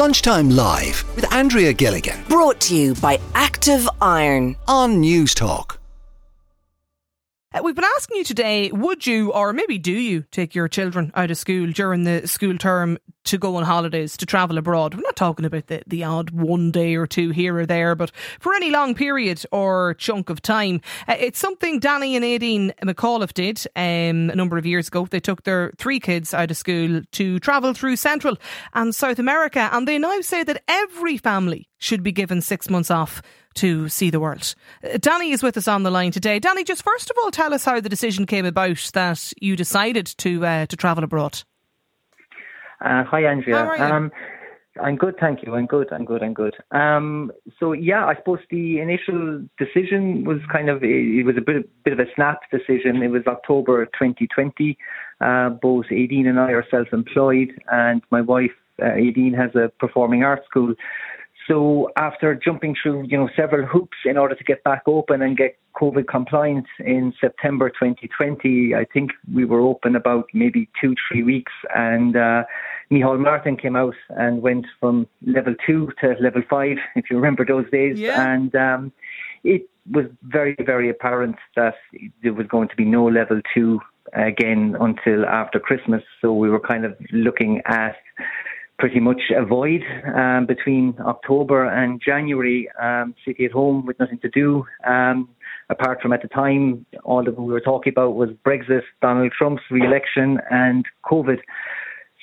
[0.00, 4.56] Lunchtime Live with Andrea Gilligan Brought to you by Active Iron.
[4.66, 5.76] on Newstalk.
[7.52, 11.12] Uh, We've been asking you today, would you or maybe do you take your children
[11.14, 14.94] out of school during the school term to go on holidays, to travel abroad?
[14.94, 18.10] We're not talking about the, the odd one day or two here or there, but
[18.40, 20.80] for any long period or chunk of time.
[21.08, 25.06] Uh, it's something Danny and Aideen McAuliffe did um, a number of years ago.
[25.06, 28.36] They took their three kids out of school to travel through Central
[28.74, 32.90] and South America, and they now say that every family should be given six months
[32.90, 33.22] off
[33.54, 34.54] to see the world.
[34.84, 36.38] Uh, Danny is with us on the line today.
[36.38, 40.06] Danny, just first of all, tell us how the decision came about that you decided
[40.18, 41.42] to uh, to travel abroad.
[42.80, 43.56] Uh, hi, Andrea.
[43.56, 43.82] How are you?
[43.82, 44.12] Um,
[44.80, 45.54] I'm good, thank you.
[45.54, 45.92] I'm good.
[45.92, 46.22] I'm good.
[46.22, 46.54] I'm good.
[46.70, 51.68] Um, so yeah, I suppose the initial decision was kind of it was a bit
[51.84, 53.02] bit of a snap decision.
[53.02, 54.78] It was October 2020.
[55.20, 60.22] Uh, both Aideen and I are self-employed, and my wife uh, Aideen has a performing
[60.22, 60.74] arts school.
[61.50, 65.36] So after jumping through, you know, several hoops in order to get back open and
[65.36, 71.24] get COVID compliant in September 2020, I think we were open about maybe two, three
[71.24, 72.44] weeks, and uh,
[72.92, 77.44] Micheál Martin came out and went from level two to level five, if you remember
[77.44, 78.32] those days, Yeah.
[78.32, 78.92] and um,
[79.42, 81.74] it was very, very apparent that
[82.22, 83.80] there was going to be no level two
[84.12, 86.02] again until after Christmas.
[86.20, 87.96] So we were kind of looking at
[88.80, 89.82] pretty much a void
[90.16, 94.64] um, between October and January, um, city at home with nothing to do.
[94.86, 95.28] Um,
[95.68, 99.62] apart from at the time, all that we were talking about was Brexit, Donald Trump's
[99.70, 101.38] re-election, and COVID.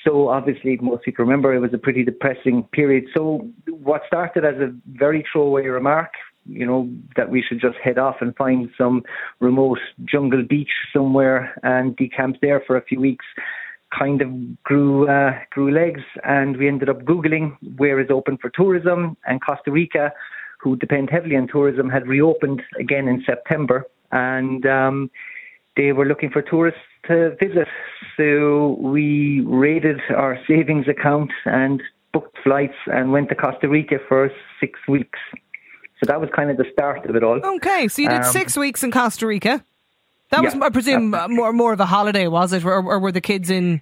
[0.04, 3.04] So obviously, most people remember it was a pretty depressing period.
[3.16, 6.12] So what started as a very throwaway remark,
[6.46, 9.02] you know, that we should just head off and find some
[9.38, 13.26] remote jungle beach somewhere and decamp there for a few weeks,
[13.96, 18.50] kind of grew uh, grew legs, and we ended up googling where is open for
[18.50, 20.12] tourism, and Costa Rica,
[20.60, 25.10] who depend heavily on tourism, had reopened again in September, and um,
[25.76, 27.68] they were looking for tourists to visit.
[28.16, 31.82] So we raided our savings account and
[32.12, 35.18] booked flights and went to Costa Rica for six weeks.
[36.00, 37.40] So that was kind of the start of it all.
[37.56, 39.64] Okay, so you did Um, six weeks in Costa Rica.
[40.30, 43.12] That was, I presume, uh, more more of a holiday, was it, or, or were
[43.12, 43.80] the kids in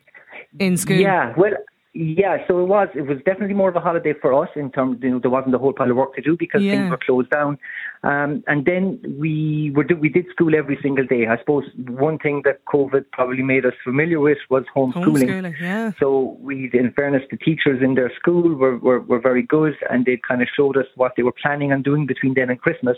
[0.58, 0.96] in school?
[0.96, 1.52] Yeah, well,
[1.92, 2.46] yeah.
[2.46, 2.88] So it was.
[2.94, 4.98] It was definitely more of a holiday for us in terms.
[5.02, 6.72] You know, there wasn't a whole pile of work to do because Yeah.
[6.72, 7.58] things were closed down.
[8.04, 11.26] Um, and then we were we did school every single day.
[11.26, 15.28] I suppose one thing that COVID probably made us familiar with was homeschooling.
[15.28, 15.92] Homeschooling, yeah.
[15.98, 20.04] So we, in fairness, the teachers in their school were, were, were very good and
[20.04, 22.96] they kind of showed us what they were planning on doing between then and Christmas.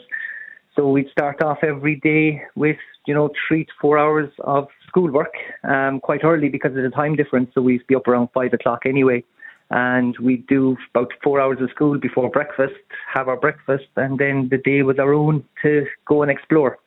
[0.78, 5.34] So we'd start off every day with, you know, three to four hours of schoolwork,
[5.64, 7.50] um, quite early because of the time difference.
[7.52, 9.24] So we'd be up around five o'clock anyway.
[9.70, 12.76] And we'd do about four hours of school before breakfast,
[13.12, 16.78] have our breakfast, and then the day was our own to go and explore.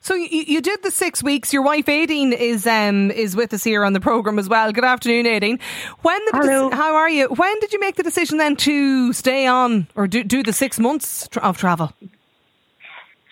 [0.00, 1.50] So you, you did the six weeks.
[1.50, 4.70] Your wife Aideen is um is with us here on the program as well.
[4.70, 5.60] Good afternoon, Aideen.
[6.02, 6.70] When the Hello.
[6.70, 7.28] how are you?
[7.28, 10.78] When did you make the decision then to stay on or do do the six
[10.78, 11.94] months of travel?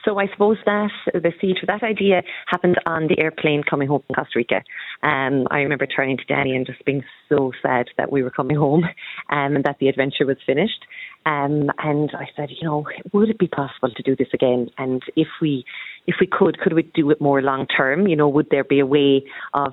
[0.07, 4.03] So I suppose that the seed for that idea happened on the airplane coming home
[4.07, 4.63] from Costa Rica.
[5.03, 8.57] Um, I remember turning to Danny and just being so sad that we were coming
[8.57, 8.85] home
[9.31, 10.87] um, and that the adventure was finished.
[11.27, 14.71] Um, and I said, you know, would it be possible to do this again?
[14.79, 15.65] And if we,
[16.07, 18.07] if we could, could we do it more long term?
[18.07, 19.25] You know, would there be a way
[19.55, 19.73] of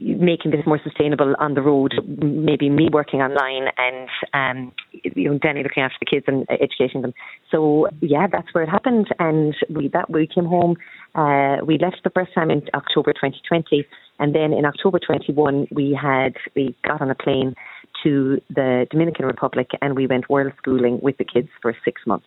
[0.00, 4.72] making this more sustainable on the road, maybe me working online and um,
[5.02, 7.12] you know Danny looking after the kids and educating them.
[7.50, 10.76] So yeah, that's where it happened, and we that we came home.
[11.14, 13.86] Uh, we left the first time in October 2020,
[14.20, 17.54] and then in October 21 we had we got on a plane
[18.02, 22.26] to the Dominican Republic and we went world schooling with the kids for six months.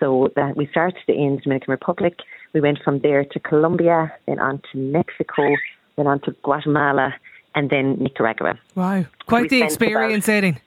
[0.00, 2.18] So that we started in the Dominican Republic.
[2.52, 5.42] We went from there to Colombia, then on to Mexico,
[5.96, 7.14] then on to Guatemala,
[7.54, 8.58] and then Nicaragua.
[8.74, 10.58] Wow, quite the experience, Aideen.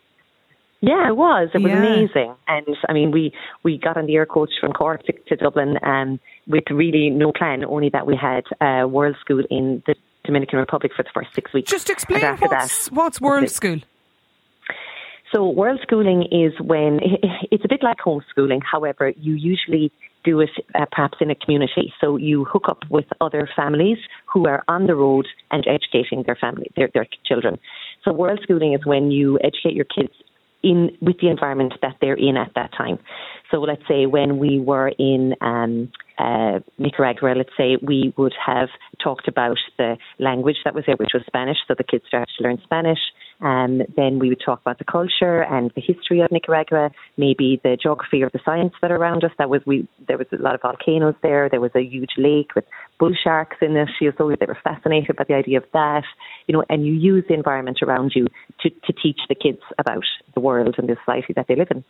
[0.82, 1.50] Yeah, it was.
[1.54, 1.78] It was Yeah.
[1.80, 2.36] amazing.
[2.48, 3.34] And I mean, we,
[3.64, 7.34] we got on the air coach from Cork to, to Dublin um, with really no
[7.34, 11.30] plan, only that we had uh, World School in the Dominican Republic for the first
[11.36, 11.70] six weeks.
[11.70, 13.50] Just explain what's that, what's World.
[13.50, 13.80] School.
[15.34, 17.00] So world schooling is when
[17.52, 18.62] it's a bit like homeschooling.
[18.64, 19.92] However, you usually
[20.30, 21.86] do it uh, perhaps in a community.
[22.02, 24.00] So you hook up with other families
[24.32, 27.54] who are on the road and educating their family, their, their children.
[28.04, 30.14] So world schooling is when you educate your kids
[30.62, 32.98] in with the environment that they're in at that time.
[33.50, 38.70] So let's say when we were in um, uh, Nicaragua, let's say we would have
[39.04, 41.58] talked about the language that was there, which was Spanish.
[41.68, 43.00] So the kids started to learn Spanish.
[43.42, 47.78] Um, then we would talk about the culture and the history of Nicaragua, maybe the
[47.82, 49.32] geography or the science that are around us.
[49.38, 49.88] That was we.
[50.08, 51.48] There was a lot of volcanoes there.
[51.50, 52.66] There was a huge lake with
[53.00, 53.90] bull sharks in it.
[53.98, 56.04] She was always they were fascinated by the idea of that.
[56.48, 58.28] You know, and you use the environment around you
[58.62, 60.04] to to teach the kids about
[60.34, 61.84] the world and the society that they live in.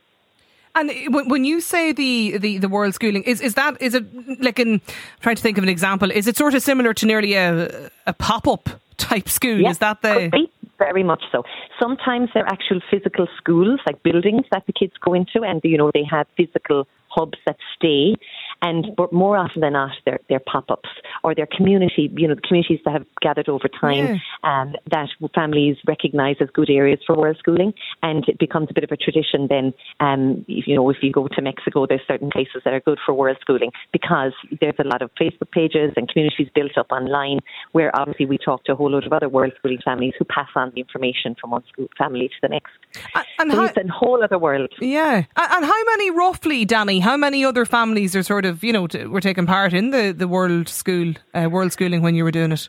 [0.75, 0.91] And
[1.31, 4.05] when you say the, the, the world schooling, is, is that is it
[4.39, 4.81] like in I'm
[5.19, 6.11] trying to think of an example?
[6.11, 9.65] Is it sort of similar to nearly a a pop up type school?
[9.65, 10.47] Is that the
[10.79, 11.43] very much so.
[11.79, 15.91] Sometimes they're actual physical schools, like buildings that the kids go into, and you know
[15.93, 18.15] they have physical hubs that stay.
[18.61, 20.89] And but more often than not, they're, they're pop-ups
[21.23, 24.61] or they're community, you know, the communities that have gathered over time yeah.
[24.61, 27.73] um, that families recognise as good areas for world schooling,
[28.03, 29.47] and it becomes a bit of a tradition.
[29.49, 32.99] Then, um, you know, if you go to Mexico, there's certain places that are good
[33.05, 37.39] for world schooling because there's a lot of Facebook pages and communities built up online
[37.71, 40.49] where obviously we talk to a whole load of other world schooling families who pass
[40.55, 42.71] on the information from one school family to the next.
[43.15, 44.71] And, and so how, it's a whole other world.
[44.81, 46.99] Yeah, and how many roughly, Danny?
[46.99, 50.11] How many other families are sort of of, you know, were taking part in the,
[50.11, 52.67] the world school, uh, world schooling when you were doing it?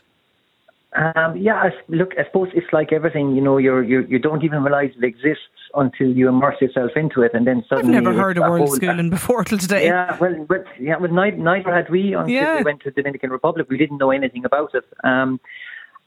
[0.93, 4.63] Um, yeah, look, I suppose it's like everything, you know, you're, you're, you don't even
[4.63, 5.43] realise it exists
[5.73, 7.95] until you immerse yourself into it, and then suddenly.
[7.95, 9.85] I've never heard of world schooling before till today.
[9.85, 12.57] Yeah, well, but yeah, well, neither, neither had we until yeah.
[12.57, 13.67] we went to the Dominican Republic.
[13.69, 15.39] We didn't know anything about it, um,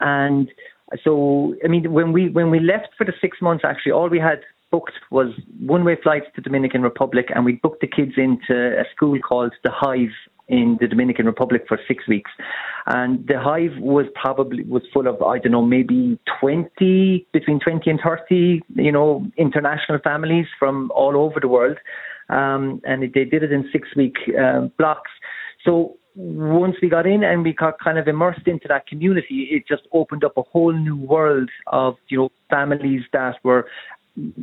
[0.01, 0.51] and
[1.03, 4.19] so I mean, when we when we left for the six months, actually, all we
[4.19, 4.41] had
[4.75, 5.31] booked was
[5.61, 9.53] one way flights to Dominican Republic, and we booked the kids into a school called
[9.63, 10.17] the Hive
[10.49, 12.33] in the Dominican Republic for six weeks.
[12.87, 17.89] And the hive was probably was full of I don't know maybe twenty between twenty
[17.89, 21.79] and thirty you know international families from all over the world,
[22.29, 25.13] um, and they did it in six week uh, blocks.
[25.65, 29.63] So once we got in and we got kind of immersed into that community, it
[29.67, 33.67] just opened up a whole new world of you know families that were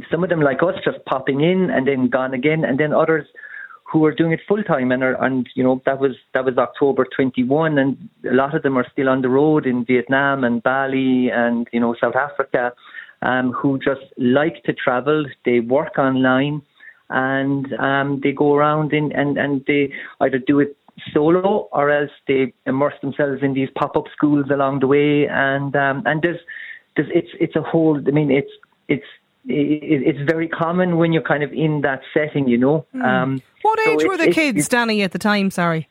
[0.10, 3.26] some of them like us just popping in and then gone again, and then others
[3.92, 6.58] who are doing it full time and are and you know that was that was
[6.58, 7.98] October 21 and
[8.30, 11.80] a lot of them are still on the road in Vietnam and Bali and you
[11.80, 12.72] know South Africa
[13.22, 15.26] um, who just like to travel.
[15.46, 16.62] They work online
[17.10, 20.76] and um, they go around in, and and they either do it
[21.14, 25.28] solo or else they immerse themselves in these pop-up schools along the way.
[25.28, 26.40] And um, and there's
[26.96, 28.52] there's it's it's a whole I mean it's
[28.88, 29.06] it's
[29.46, 32.86] it's very common when you're kind of in that setting, you know.
[32.96, 33.04] Mm.
[33.04, 35.52] Um, what age so were the kids, Danny, at the time?
[35.52, 35.88] Sorry,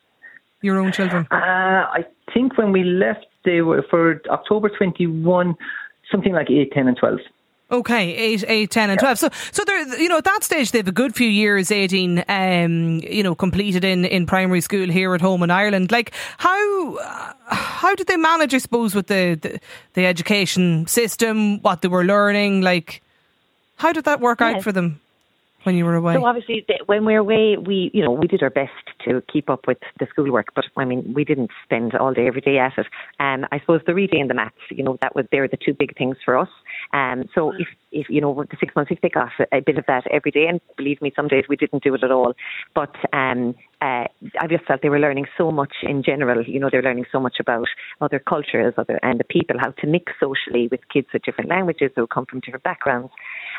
[0.62, 1.26] your own children.
[1.30, 5.56] Uh, I think when we left, they were for October 21,
[6.10, 7.18] something like 8, 10, and 12.
[7.72, 9.16] Okay, eight, eight, ten, and twelve.
[9.16, 12.24] So, so they're you know at that stage they have a good few years, eighteen,
[12.28, 15.92] um, you know, completed in, in primary school here at home in Ireland.
[15.92, 16.98] Like how
[17.46, 18.54] how did they manage?
[18.54, 19.60] I suppose with the, the,
[19.94, 23.02] the education system, what they were learning, like
[23.80, 25.00] how did that work out for them?
[25.64, 26.14] when you were away?
[26.14, 28.70] So obviously, when we were away, we you know we did our best
[29.04, 32.40] to keep up with the schoolwork, but I mean we didn't spend all day every
[32.40, 32.86] day at it.
[33.18, 35.58] And um, I suppose the reading and the maths, you know, that was they're the
[35.62, 36.48] two big things for us.
[36.92, 39.78] Um, so if if you know the six months, if they got a, a bit
[39.78, 42.34] of that every day, and believe me, some days we didn't do it at all.
[42.74, 44.04] But um, uh,
[44.38, 46.44] I just felt they were learning so much in general.
[46.44, 47.66] You know, they're learning so much about
[48.00, 51.90] other cultures, other and the people, how to mix socially with kids with different languages
[51.96, 53.10] who come from different backgrounds.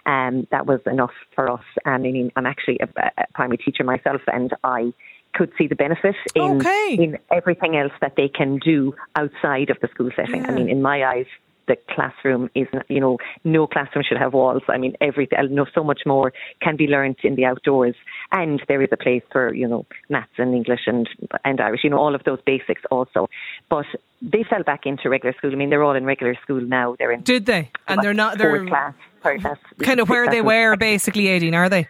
[0.05, 1.63] Um, that was enough for us.
[1.85, 4.93] And I mean, I'm actually a, a primary teacher myself, and I
[5.33, 6.97] could see the benefit in okay.
[6.99, 10.43] in everything else that they can do outside of the school setting.
[10.43, 10.51] Yeah.
[10.51, 11.27] I mean, in my eyes,
[11.67, 14.63] the classroom is, you know, no classroom should have walls.
[14.67, 17.95] I mean, everything, I know so much more can be learned in the outdoors.
[18.31, 21.07] And there is a place for, you know, maths and English and,
[21.45, 23.27] and Irish, you know, all of those basics also.
[23.69, 23.85] But
[24.21, 25.51] they fell back into regular school.
[25.51, 26.95] I mean, they're all in regular school now.
[26.97, 27.21] They're in.
[27.21, 27.71] Did they?
[27.87, 31.87] And they're not, they're class, class, kind of where they were basically, 18, are they?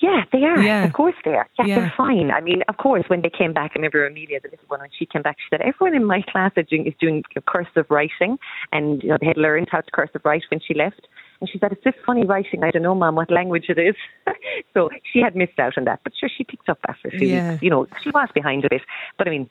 [0.00, 0.60] Yeah, they are.
[0.60, 0.84] Yeah.
[0.84, 1.46] Of course they are.
[1.58, 2.30] Yeah, yeah, they're fine.
[2.30, 4.88] I mean, of course, when they came back, I remember Amelia, the little one, when
[4.98, 8.38] she came back, she said, everyone in my class is doing, is doing cursive writing.
[8.72, 11.06] And, you know, they had learned how to cursive write when she left.
[11.40, 12.64] And she said, it's this funny writing.
[12.64, 13.94] I don't know, Mom, what language it is.
[14.74, 16.00] so she had missed out on that.
[16.02, 17.52] But sure, she picked up after a few yeah.
[17.52, 17.62] weeks.
[17.62, 18.82] You know, she was behind a bit.
[19.18, 19.50] But I mean,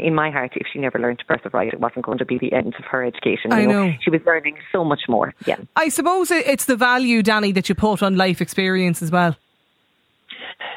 [0.00, 2.38] in my heart, if she never learned to cursive write, it wasn't going to be
[2.38, 3.52] the end of her education.
[3.52, 3.86] I know.
[3.86, 3.94] know.
[4.02, 5.34] She was learning so much more.
[5.46, 5.56] Yeah.
[5.74, 9.36] I suppose it's the value, Danny, that you put on life experience as well.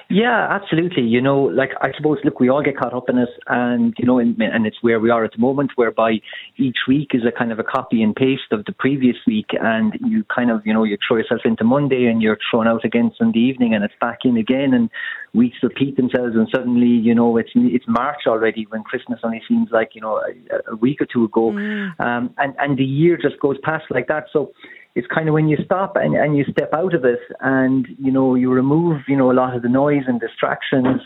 [0.10, 1.04] Yeah, absolutely.
[1.04, 4.06] You know, like I suppose, look, we all get caught up in it, and you
[4.06, 6.20] know, and, and it's where we are at the moment, whereby
[6.58, 9.98] each week is a kind of a copy and paste of the previous week, and
[10.06, 13.12] you kind of, you know, you throw yourself into Monday, and you're thrown out again
[13.18, 14.90] Sunday evening, and it's back in again, and
[15.34, 19.70] weeks repeat themselves, and suddenly, you know, it's it's March already when Christmas only seems
[19.72, 22.00] like you know a, a week or two ago, mm.
[22.02, 24.26] um, and and the year just goes past like that.
[24.34, 24.52] So
[24.96, 28.12] it's kind of when you stop and, and you step out of it and, you
[28.12, 31.02] know, you remove, you know, a lot of the noise and distractions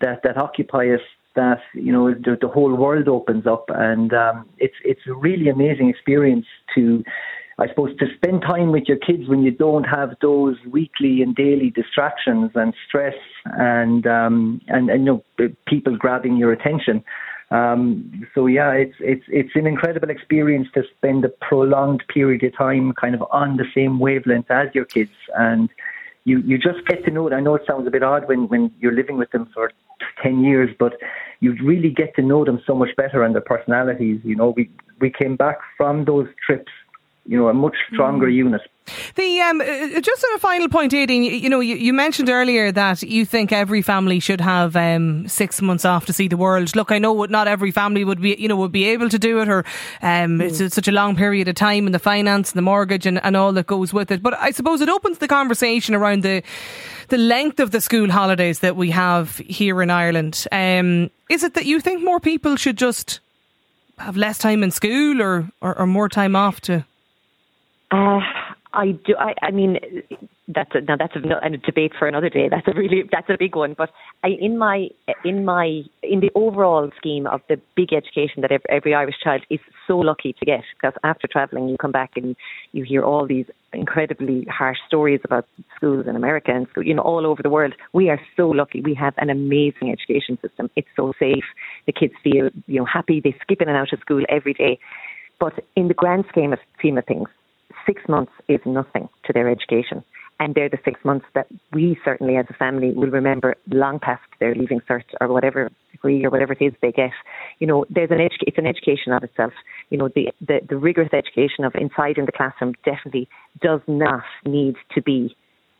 [0.00, 1.00] that, that occupy us
[1.36, 5.48] that you know the, the whole world opens up, and um, it's it's a really
[5.48, 7.04] amazing experience to.
[7.58, 11.34] I suppose to spend time with your kids when you don't have those weekly and
[11.34, 13.14] daily distractions and stress
[13.44, 17.02] and um, and, and you know people grabbing your attention.
[17.50, 22.56] Um, so yeah, it's it's it's an incredible experience to spend a prolonged period of
[22.56, 25.68] time kind of on the same wavelength as your kids, and
[26.24, 27.32] you you just get to know.
[27.32, 29.70] I know it sounds a bit odd when when you're living with them for
[30.22, 30.94] ten years, but
[31.38, 34.20] you really get to know them so much better and their personalities.
[34.24, 34.68] You know, we
[35.00, 36.72] we came back from those trips
[37.26, 38.34] you know, a much stronger mm.
[38.34, 38.60] unit.
[39.16, 42.30] The um, uh, just on a final point, Aideen, you, you know, you, you, mentioned
[42.30, 46.36] earlier that you think every family should have um, six months off to see the
[46.36, 46.76] world.
[46.76, 49.40] Look, I know not every family would be, you know, would be able to do
[49.40, 49.60] it, or
[50.02, 50.42] um, mm.
[50.42, 53.22] it's, it's, such a long period of time and the finance and the mortgage and,
[53.24, 54.22] and all that goes with it.
[54.22, 56.42] But I suppose it opens the conversation around the
[57.08, 60.44] the length of the school holidays that we have here in Ireland.
[60.50, 63.20] Um, is it that you think more people should just
[63.98, 66.84] have less time in school or, or, or more time off to
[67.90, 68.20] uh,
[68.72, 69.14] I do.
[69.18, 69.78] I, I mean,
[70.48, 72.48] that's a, now that's a, a, debate for another day.
[72.48, 73.74] That's a really that's a big one.
[73.76, 73.90] But
[74.24, 74.88] I, in my
[75.24, 79.42] in my in the overall scheme of the big education that every, every Irish child
[79.50, 82.36] is so lucky to get, because after travelling, you come back and
[82.72, 87.02] you hear all these incredibly harsh stories about schools in America and school, you know,
[87.02, 87.74] all over the world.
[87.92, 88.80] We are so lucky.
[88.80, 90.70] We have an amazing education system.
[90.76, 91.44] It's so safe.
[91.86, 93.20] The kids feel you know happy.
[93.20, 94.78] They skip in and out of school every day.
[95.38, 97.28] But in the grand scheme of scheme of things,
[97.84, 100.04] six months is nothing to their education.
[100.38, 104.22] And they're the six months that we certainly as a family will remember long past
[104.38, 107.12] their leaving cert or whatever degree or whatever it is they get.
[107.58, 109.54] You know, there's an edu- it's an education of itself.
[109.88, 113.28] You know, the, the, the rigorous education of inside in the classroom definitely
[113.62, 115.34] does not need to be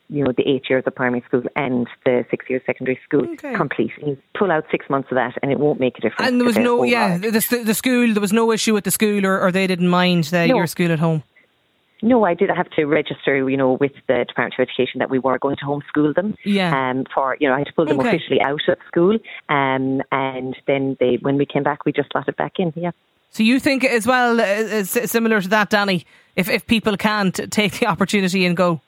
[0.09, 3.55] you know, the eight years of primary school and the six years secondary school okay.
[3.55, 3.91] complete.
[3.99, 6.29] You pull out six months of that and it won't make a difference.
[6.29, 9.27] And there was no, yeah, the, the, school, there was no issue with the school
[9.27, 10.57] or, or they didn't mind the, no.
[10.57, 11.23] your school at home?
[12.03, 15.19] No, I did have to register, you know, with the Department of Education that we
[15.19, 16.37] were going to homeschool them.
[16.45, 16.91] Yeah.
[16.91, 18.11] Um, for you know, I had to pull them okay.
[18.11, 22.37] officially out of school, um, and then they, when we came back, we just slotted
[22.37, 22.73] back in.
[22.77, 22.91] Yeah.
[23.31, 27.79] So you think as well, uh, similar to that, Danny, if if people can't take
[27.81, 28.81] the opportunity and go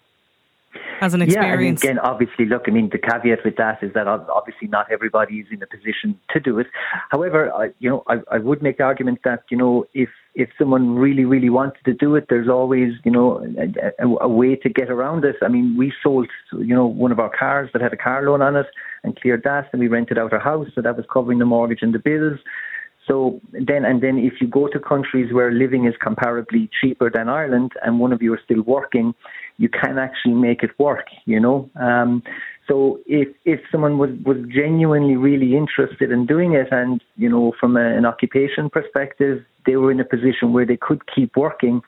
[1.00, 1.82] as an experience.
[1.82, 4.90] Yeah, and again, obviously, look, I mean, the caveat with that is that obviously not
[4.90, 6.66] everybody is in a position to do it.
[7.10, 10.08] However, I, you know, I, I would make the argument that you know, if
[10.42, 13.28] if someone really, really wanted to do it, there's always, you know,
[13.64, 15.37] a, a, a way to get around it.
[15.47, 18.40] I mean, we sold, you know, one of our cars that had a car loan
[18.49, 18.68] on it
[19.02, 21.83] and cleared that, and we rented out our house, so that was covering the mortgage
[21.83, 22.38] and the bills.
[23.09, 23.40] So
[23.71, 27.73] then, and then if you go to countries where living is comparably cheaper than Ireland
[27.83, 29.14] and one of you are still working,
[29.57, 31.59] you can actually make it work, you know.
[31.88, 32.23] Um,
[32.68, 37.54] so if if someone was, was genuinely really interested in doing it and, you know,
[37.59, 41.82] from a, an occupation perspective, they were in a position where they could keep working,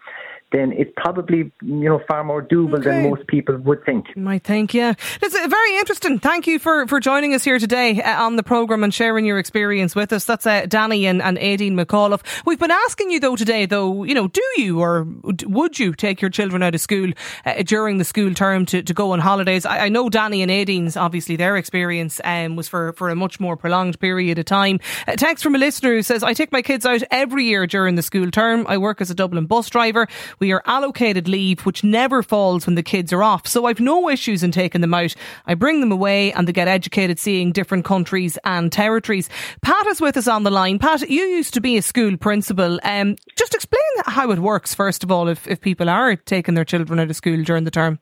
[0.53, 3.03] then it's probably you know far more doable okay.
[3.03, 4.07] than most people would think.
[4.15, 4.95] You might think, yeah.
[5.23, 6.19] It's very interesting.
[6.19, 9.39] Thank you for, for joining us here today uh, on the program and sharing your
[9.39, 10.25] experience with us.
[10.25, 12.23] That's uh, Danny and, and Aideen McAuliffe.
[12.45, 16.21] We've been asking you though today, though, you know, do you or would you take
[16.21, 17.13] your children out of school
[17.45, 19.65] uh, during the school term to, to go on holidays?
[19.65, 23.39] I, I know Danny and Aideen's obviously their experience um, was for for a much
[23.41, 24.81] more prolonged period of time.
[25.07, 27.95] A text from a listener who says, "I take my kids out every year during
[27.95, 28.67] the school term.
[28.69, 30.09] I work as a Dublin bus driver."
[30.41, 33.47] We are allocated leave, which never falls when the kids are off.
[33.47, 35.15] So I've no issues in taking them out.
[35.47, 39.29] I bring them away and they get educated seeing different countries and territories.
[39.61, 40.79] Pat is with us on the line.
[40.79, 42.81] Pat, you used to be a school principal.
[42.85, 46.65] Um, just explain how it works, first of all, if, if people are taking their
[46.65, 47.99] children out of school during the term.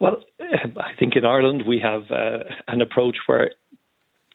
[0.00, 3.52] Well, I think in Ireland we have uh, an approach where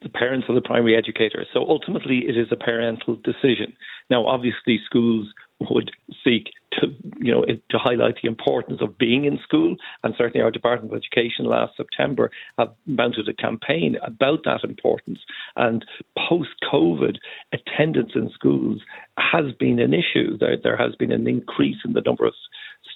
[0.01, 1.47] the parents are the primary educators.
[1.53, 3.73] So ultimately, it is a parental decision.
[4.09, 5.27] Now, obviously, schools
[5.59, 5.91] would
[6.23, 6.87] seek to,
[7.19, 9.75] you know, to highlight the importance of being in school.
[10.03, 15.19] And certainly our Department of Education last September have mounted a campaign about that importance.
[15.55, 15.85] And
[16.29, 17.17] post COVID,
[17.53, 18.81] attendance in schools
[19.17, 20.37] has been an issue.
[20.37, 22.33] There, there has been an increase in the number of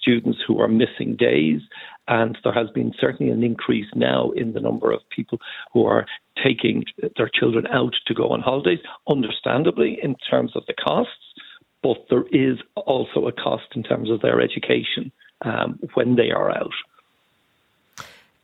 [0.00, 1.60] students who are missing days.
[2.06, 5.38] And there has been certainly an increase now in the number of people
[5.72, 6.06] who are
[6.42, 6.84] taking
[7.16, 11.27] their children out to go on holidays, understandably, in terms of the costs
[11.82, 16.50] but there is also a cost in terms of their education um, when they are
[16.50, 16.72] out.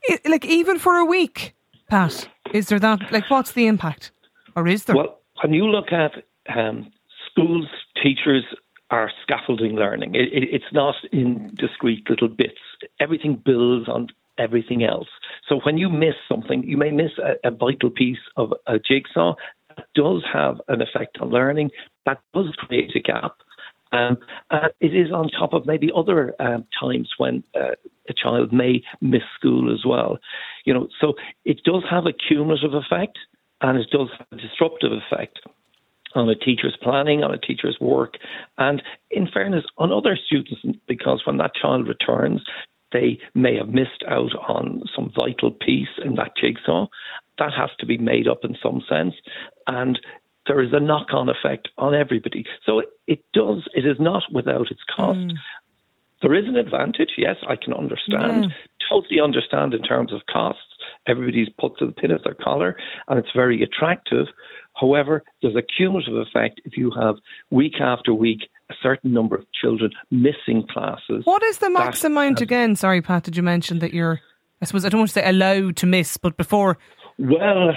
[0.03, 1.55] It, like even for a week,
[1.89, 3.11] Pat, is there that?
[3.11, 4.11] Like, what's the impact,
[4.55, 4.95] or is there?
[4.95, 6.23] Well, when you look at
[6.55, 6.91] um,
[7.31, 7.67] schools,
[8.01, 8.43] teachers,
[8.91, 10.15] are scaffolding learning.
[10.15, 12.59] It, it, it's not in discrete little bits.
[12.99, 15.07] Everything builds on everything else.
[15.47, 19.35] So when you miss something, you may miss a, a vital piece of a jigsaw.
[19.93, 21.71] Does have an effect on learning.
[22.05, 23.37] That does create a gap.
[23.91, 24.17] Um,
[24.51, 27.75] uh, it is on top of maybe other um, times when uh,
[28.09, 30.17] a child may miss school as well.
[30.65, 31.13] You know, so
[31.45, 33.17] it does have a cumulative effect
[33.61, 35.39] and it does have a disruptive effect
[36.13, 38.15] on a teacher's planning, on a teacher's work,
[38.57, 42.41] and in fairness, on other students, because when that child returns,
[42.95, 46.87] they may have missed out on some vital piece in that jigsaw.
[47.37, 49.15] That has to be made up in some sense.
[49.67, 49.99] And
[50.47, 52.45] there is a knock on effect on everybody.
[52.65, 55.19] So it, it, does, it is not without its cost.
[55.19, 55.33] Mm.
[56.21, 58.49] There is an advantage, yes, I can understand, yeah.
[58.89, 60.61] totally understand in terms of costs.
[61.07, 64.27] Everybody's put to the pin of their collar and it's very attractive.
[64.79, 67.15] However, there's a cumulative effect if you have
[67.49, 71.23] week after week a certain number of children missing classes.
[71.23, 72.75] What is the max amount again?
[72.75, 74.21] Sorry, Pat, did you mention that you're,
[74.61, 76.77] I suppose, I don't want to say allowed to miss, but before.
[77.17, 77.71] Well,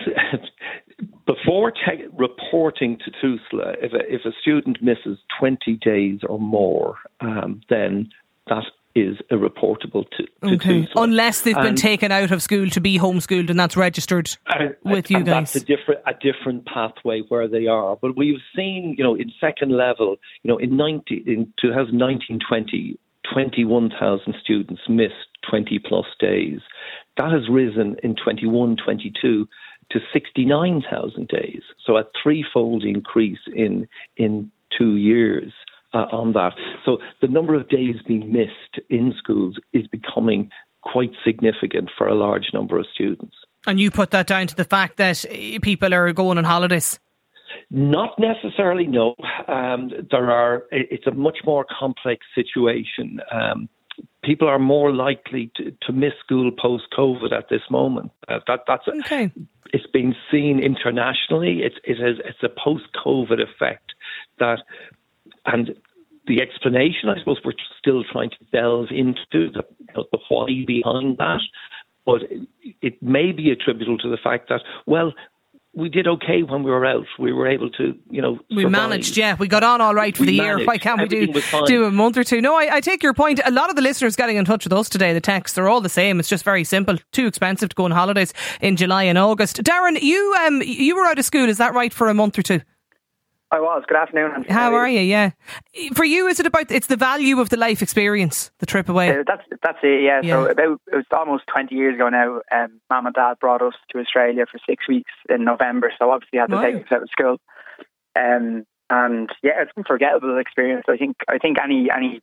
[1.26, 6.96] before te- reporting to TUSLA, if a, if a student misses 20 days or more,
[7.20, 8.10] um, then
[8.48, 8.64] that
[9.00, 10.82] is reportable to, to okay.
[10.82, 11.02] TUSLA.
[11.04, 14.68] Unless they've and, been taken out of school to be homeschooled and that's registered uh,
[14.84, 15.52] with you guys.
[15.52, 17.96] That's a different a different pathway where they are.
[17.96, 22.98] But we've seen, you know, in second level, you know, in 90, in 2019 20,
[23.32, 25.14] 21,000 students missed
[25.48, 26.60] 20 plus days.
[27.16, 29.48] That has risen in 21 22
[29.90, 31.62] to 69,000 days.
[31.84, 35.52] So a threefold increase in in two years
[35.94, 36.52] uh, on that.
[36.84, 40.50] So the number of days being missed in schools is becoming
[40.82, 43.36] quite significant for a large number of students.
[43.66, 46.98] And you put that down to the fact that eh, people are going on holidays?
[47.70, 49.14] Not necessarily, no.
[49.46, 50.64] Um, there are.
[50.70, 53.20] It's a much more complex situation.
[53.32, 53.68] Um,
[54.22, 58.10] people are more likely to, to miss school post COVID at this moment.
[58.28, 59.30] Uh, that that's okay.
[59.72, 61.60] it's been seen internationally.
[61.62, 63.92] It's it is it's a post COVID effect
[64.38, 64.58] that
[65.46, 65.74] and
[66.26, 69.62] the explanation, I suppose, we're still trying to delve into the,
[69.94, 71.40] the why behind that.
[72.04, 72.22] But
[72.82, 75.12] it may be attributable to the fact that, well,
[75.74, 77.06] we did okay when we were out.
[77.18, 79.16] We were able to, you know, we managed.
[79.16, 80.58] Yeah, we got on all right for we the managed.
[80.60, 80.66] year.
[80.66, 82.40] Why can't Everything we do do a month or two?
[82.40, 83.40] No, I, I, take your point.
[83.44, 85.80] A lot of the listeners getting in touch with us today, the texts are all
[85.80, 86.18] the same.
[86.18, 86.96] It's just very simple.
[87.12, 89.62] Too expensive to go on holidays in July and August.
[89.62, 92.42] Darren, you um you were out of school, is that right, for a month or
[92.42, 92.60] two?
[93.50, 93.82] I was.
[93.88, 94.44] Good afternoon.
[94.48, 95.00] How are you?
[95.00, 95.30] Yeah.
[95.94, 99.10] For you, is it about it's the value of the life experience, the trip away?
[99.10, 100.02] Uh, that's that's it.
[100.02, 100.20] Yeah.
[100.22, 100.34] yeah.
[100.34, 102.40] So about it was almost twenty years ago now.
[102.52, 105.90] Um, Mum and Dad brought us to Australia for six weeks in November.
[105.98, 106.62] So obviously, I had to wow.
[106.62, 107.38] take us out of school.
[108.14, 110.84] Um, and yeah, it's an unforgettable experience.
[110.86, 112.20] I think I think any any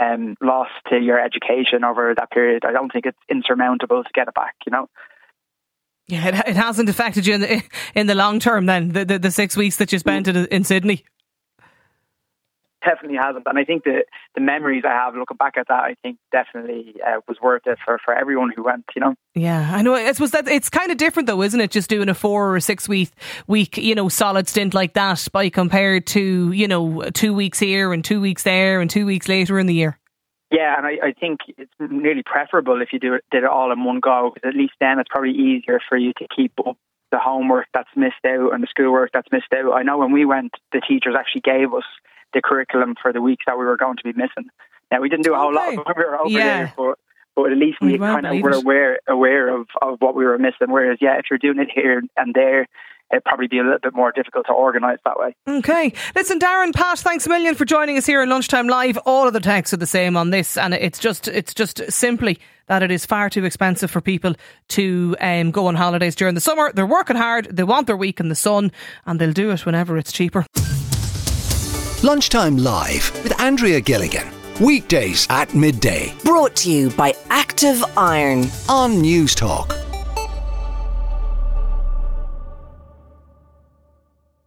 [0.00, 4.26] um, loss to your education over that period, I don't think it's insurmountable to get
[4.26, 4.56] it back.
[4.66, 4.88] You know.
[6.08, 7.62] Yeah, it, it hasn't affected you in the
[7.94, 8.66] in the long term.
[8.66, 11.04] Then the, the, the six weeks that you spent in, in Sydney
[12.88, 13.46] definitely hasn't.
[13.46, 16.94] And I think the the memories I have looking back at that, I think definitely
[17.06, 18.84] uh, was worth it for, for everyone who went.
[18.94, 19.14] You know.
[19.34, 19.94] Yeah, I know.
[19.94, 21.70] I suppose that it's kind of different though, isn't it?
[21.70, 23.10] Just doing a four or six week
[23.46, 27.92] week, you know, solid stint like that, by compared to you know two weeks here
[27.92, 29.97] and two weeks there and two weeks later in the year.
[30.50, 33.70] Yeah, and I, I think it's nearly preferable if you do it, did it all
[33.70, 36.78] in one go, because at least then it's probably easier for you to keep up
[37.10, 39.72] the homework that's missed out and the schoolwork that's missed out.
[39.72, 41.84] I know when we went, the teachers actually gave us
[42.32, 44.50] the curriculum for the weeks that we were going to be missing.
[44.90, 45.76] Now we didn't do a whole okay.
[45.76, 46.56] lot when we were over yeah.
[46.58, 46.98] there, but
[47.36, 50.38] but at least we, we kind of were aware aware of, of what we were
[50.38, 50.68] missing.
[50.68, 52.66] Whereas, yeah, if you're doing it here and there,
[53.10, 55.34] it'd probably be a little bit more difficult to organise that way.
[55.46, 55.92] Okay.
[56.14, 58.98] Listen, Darren, Pat, thanks a million for joining us here at Lunchtime Live.
[59.06, 62.38] All of the texts are the same on this, and it's just it's just simply
[62.66, 64.34] that it is far too expensive for people
[64.68, 66.70] to um, go on holidays during the summer.
[66.72, 68.72] They're working hard, they want their week in the sun,
[69.06, 70.44] and they'll do it whenever it's cheaper.
[72.02, 74.28] Lunchtime Live with Andrea Gilligan.
[74.60, 76.14] Weekdays at midday.
[76.24, 79.87] Brought to you by Active Iron on Newstalk.